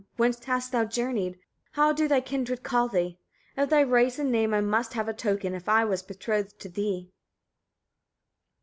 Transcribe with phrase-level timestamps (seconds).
[0.17, 1.37] Whence hast thou journeyed?
[1.73, 3.19] How do thy kindred call thee?
[3.55, 6.69] Of thy race and name I must have a token, if I was betrothed to
[6.69, 7.11] thee.